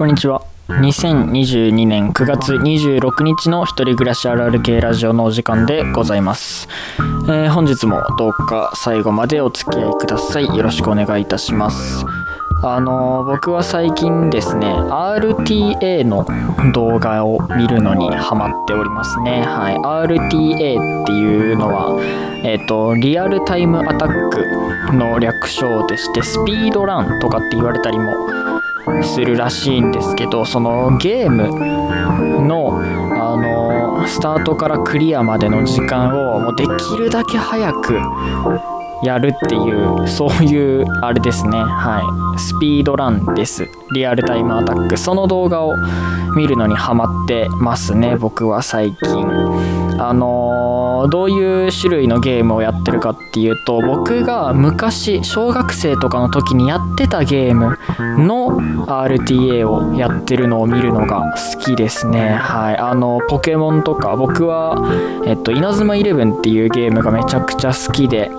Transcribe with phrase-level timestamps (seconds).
[0.00, 0.42] こんにちは。
[0.68, 6.68] 2022年9月26日の一人暮らしあるある系ラジオのお時間でございます。
[6.98, 10.46] えー本日もどうか最後までお付き合いください。
[10.46, 12.06] よろしくお願いいたします。
[12.62, 16.26] あの僕は最近ですね、RTA の
[16.72, 19.42] 動画を見るのにハマっておりますね。
[19.42, 19.76] はい。
[19.76, 22.00] RTA っていうのは、
[22.42, 28.10] えっ、と、リアルタイムアタックの略称でして、スピードランとかって言われたりも
[29.02, 32.80] するらしいんですけどそのゲームの
[33.12, 37.98] あのスタートからクリアまでの時間をもうできるだけ早く
[39.02, 41.58] やるっていうそういうあれですね。
[41.58, 42.38] はい。
[42.38, 43.66] スピードランです。
[43.94, 44.96] リアルタイムアタック。
[44.96, 45.74] その動画を
[46.36, 49.89] 見るのにハマってますね僕は最近。
[50.00, 58.50] あのーどういう種類のゲームをやってるかっていうと僕が昔小学生とかの時にやってたゲームの
[58.86, 62.30] RTA をやってるのを見るのが好きですね。
[62.34, 62.76] はい。
[62.76, 64.76] あのポケモンとか僕は
[65.26, 68.30] えっと稲妻イレブンっていうゲームがめちゃくちゃ好きで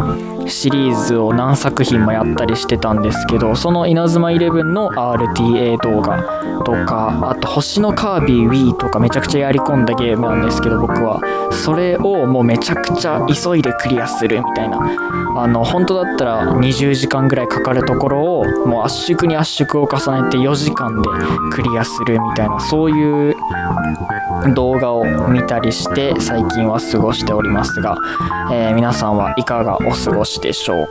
[0.47, 6.21] シリーズを何作品もやったりしてたんですけどその稲妻イレブンの RTA 動画
[6.63, 11.19] とかあと星のカービィ Wii とかめちゃくちゃやり込んだゲームなんですけど僕は。
[11.51, 14.79] それをもうめちゃくちゃ急いでクリアするみたいな。
[15.33, 21.07] あの本当だったら20時間ぐらいかかるところをもう圧縮に圧縮を重ねて4時間で
[21.53, 23.35] クリアするみたいなそういう
[24.53, 27.95] 動画を見たりして最近は過ごしておりますが、
[28.51, 30.87] えー皆さんはいかがお過ごしでしょう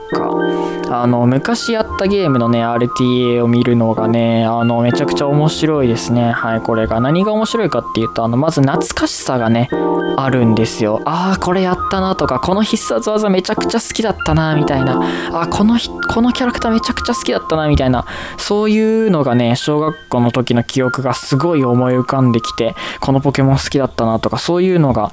[0.89, 1.03] か？
[1.03, 6.31] あの昔やったゲームのね RTA を見るのがねあのめちゃくちゃ面白いですね。
[6.31, 9.69] はいこれが何が面白いかっていうとあのまず懐かしさがね
[10.17, 11.01] あるんですよ。
[11.05, 15.01] ああこれやったなとかこの必殺技めちゃくちゃ好きだったなみたいな。
[15.33, 18.05] あこのひこのキャラクターめちゃくちゃ好きだったなみたいな。
[18.39, 25.13] そういうのがね小学校の時の記憶がすごい思い浮かんできてこのポケモン好きだったなとかそういうのが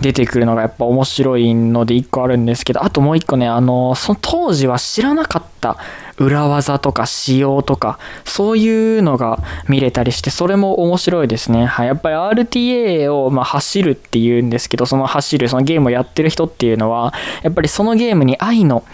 [0.00, 5.76] 出てくるのがやっぱ面白いので1個あるんですけどあともう1個ねあのその当時は知らなかった
[6.16, 17.12] 裏技とか仕様とかそういうのが見れたりしてそれも面白いですね、はい、やっぱり RTA をま走るっていうんですけどその走るそのゲームをやってる人っていうのは
[17.42, 18.84] やっぱりそのゲームに愛の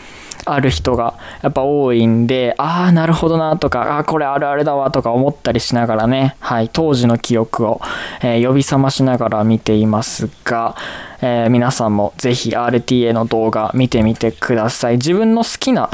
[0.45, 7.81] ある人がやっぱ多いんでああなるほどなとかあーこれあるあるだわとか思ったりしながらね、はい、当時の記憶を、
[8.23, 10.77] えー呼び覚ましながら見ていますが、
[11.21, 14.95] えー皆さんもぜひ RTA の動画見てみてください。
[14.95, 15.91] 自分の好きな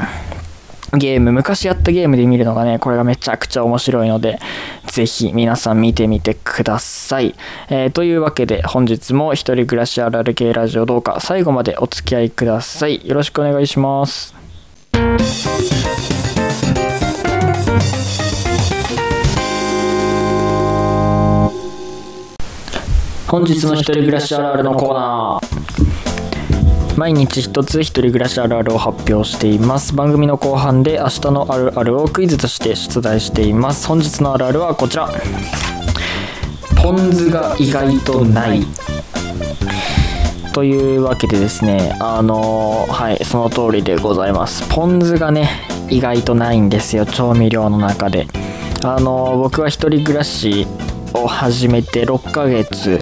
[0.93, 4.39] ゲーム昔やったゲームで見るのがねこれがめちゃくちゃ面白いので
[4.93, 7.33] ぜひ皆さん見てみてください、
[7.67, 13.01] えーというわけで本日も一人暮らしあるある系ラジオどうか最後までお付き合いください。
[13.03, 14.35] よろしくお願いします。
[23.27, 25.62] 本日の一人暮らしあるあるのコーナー。
[26.97, 29.95] 毎日一つ一人暮らしあるあるを発表しています。
[29.95, 33.87] 番組の後半で明日のあるあるをクイズとして出題しています。
[33.87, 35.09] 本日のあるあるはこちら。
[36.81, 38.65] ポン酢が意外とない。
[40.53, 44.67] というわけでですねあのはいその通りでございます。
[44.69, 45.49] ポン酢がね
[45.89, 47.07] 意外とないんですよ。
[47.07, 48.27] 調味料の中で。
[48.85, 50.67] あの僕は一人暮らし
[51.13, 52.99] を始めて6ヶ月。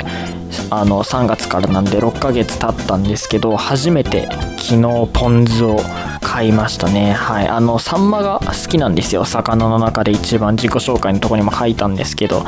[0.71, 5.77] あの3月からなんで6ヶ月経ったんですけど初めて昨日ポン酢を
[6.21, 7.11] 買いましたね。
[7.11, 7.47] はい。
[7.47, 9.25] あのサンマが好きなんですよ。
[9.25, 12.45] 魚の中で一番自己紹介のとこにも書いたんですけど。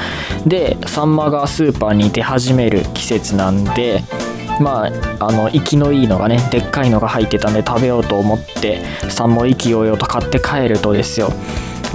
[0.47, 4.03] でサンマがスーパーに出始める季節なんで
[4.61, 4.85] ま
[5.19, 11.34] あ、あの生きのいいのがねでっかいのが入ってたんで食べようと思ってサンマを意気揚々と買って帰るとですよ。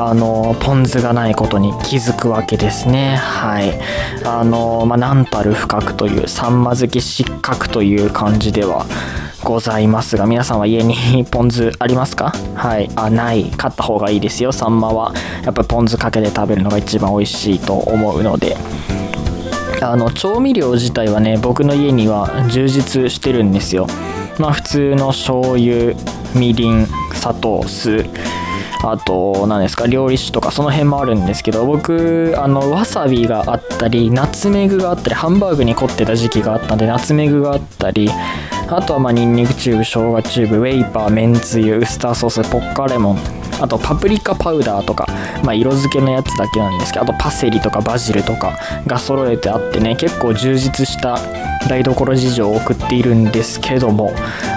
[0.01, 3.17] あのポン酢がないことに気づくわけですね。
[3.17, 3.79] はい。
[4.25, 8.87] あのまあ何たる深くというサンマ好き失格という感じでは
[9.43, 12.33] ございますが皆さんは家にポン酢ありますか？
[12.55, 12.89] はい。
[12.95, 13.51] あない。
[13.57, 14.53] 買った方がいいですよ。
[14.53, 15.13] サンマは
[15.43, 18.57] やっぱりポン酢かけて食べるのが一番美味しいと思うので。
[19.81, 23.89] あの調味料自体はね僕の家には充実してるんですよ。
[24.39, 25.95] まあ普通の醤油
[26.35, 28.05] みりん砂糖酢。
[28.83, 38.09] あと何ですか料理酒とかその辺もあるんですけど僕あのわさびがあったりナツメグがあったりハンバーグに凝ってた時期があったんでナツメグがあったり
[38.69, 45.07] あとはまあニンニクチューブ生姜チューブウェイパーめんつゆウスターソースポッカレモンあとパプリカパウダーとか、
[45.45, 51.19] まあ、色付けのやつだけなんですけどあとパセリとかバジルとかが揃えてあってね結構充実した
[51.69, 54.13] 台所事情を送っているんですけども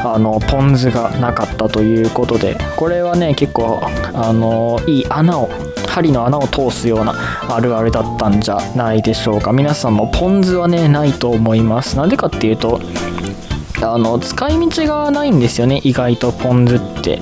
[0.05, 3.81] あのポン酢がなかったということでこれはね結構
[4.13, 5.49] あのいい穴を
[5.87, 7.13] 針の穴を通すような
[7.53, 9.51] あるあるだったんじゃないでしょうか。
[9.51, 11.97] 皆さんもポン酢はねないと思います。
[11.97, 12.79] なんでかっていうと
[13.83, 17.19] あの使い道がないんですよね意外とポン酢って。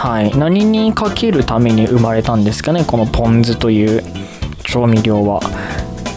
[0.00, 0.34] はい。
[0.34, 4.02] 何にかけるために生まれたんですかねこのポン酢という
[4.64, 5.40] 調味料は。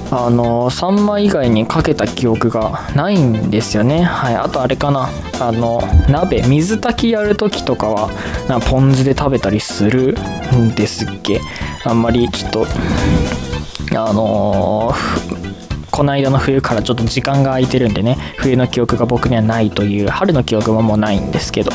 [0.09, 4.03] あのサンマ以外にかけた記憶がないんですよね。
[4.03, 4.35] はい。
[4.35, 5.09] あとあれかな。
[5.41, 6.43] あの鍋。
[6.43, 8.09] 水炊きやる時とかは
[8.47, 10.17] なポン酢で食べたりする
[10.55, 11.41] んですっけ。
[11.83, 12.65] あんまりちょっと
[13.97, 14.93] あの
[15.91, 21.71] この間の冬からちょっと時間が空いてるんでね冬の記憶が僕にはないという春の記憶ももうないんですけど。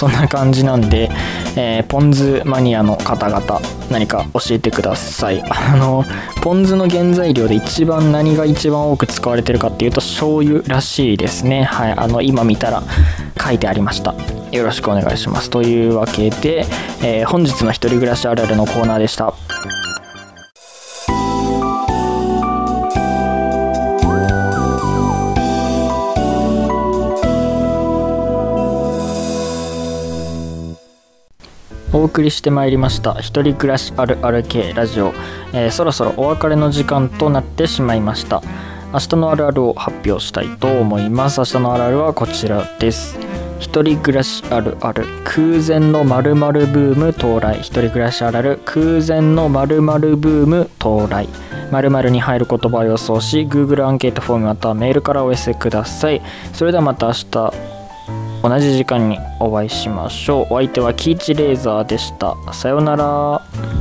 [0.00, 1.10] そんな感じなんで、
[1.56, 3.60] えー、ポン酢マニアの方々
[3.90, 5.44] 何か教えてください。
[5.52, 6.06] あの
[6.40, 11.64] ポン酢の原材料で一番何が一番多く使われてるかっていうと醤油らしいですね。
[11.64, 11.92] はい。
[11.94, 12.82] あの今見たら
[13.38, 14.14] 書いてありました。
[14.52, 15.50] よろしくお願いします。
[15.50, 16.64] というわけで、
[17.02, 19.34] えー、本日の一人暮らしあるあるのコーナーでした。
[32.10, 35.14] 送りしてまいりました一人暮らしあるある系ラジオ、
[35.52, 38.42] えー、そろそろお別れの時間となってしまいました。
[38.92, 41.38] 明日のあるあるを発表したいと思います。
[41.38, 43.16] 明日のあるあるはこちらです。
[43.60, 47.60] 一人暮らしあるある空前の〇〇ブーム到来。
[47.60, 51.28] 一人暮らしあるある空前の〇〇ブーム到来。
[51.70, 56.20] 〇〇に入る言葉を予想し Google アンケートフォームまたはメールからお寄せください。
[56.52, 57.79] それではまた明日。
[58.42, 60.54] 同じ時間にお会いしましょう。
[60.54, 62.36] お相手はキーチレーザーでした。
[62.52, 63.79] さようなら。